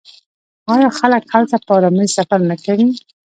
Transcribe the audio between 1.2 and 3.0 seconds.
هلته په ارامۍ سفر نه کوي؟